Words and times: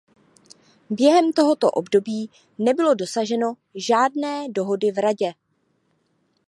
Během 0.89 1.33
tohoto 1.33 1.71
období 1.71 2.29
nebylo 2.59 2.93
dosaženo 2.95 3.53
žádné 3.75 4.49
dohody 4.49 4.91
v 4.91 4.97
Radě. 5.01 5.33